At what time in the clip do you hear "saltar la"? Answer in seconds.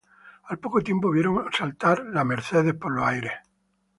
1.53-2.23